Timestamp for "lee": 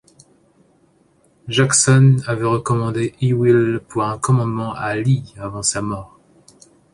4.95-5.31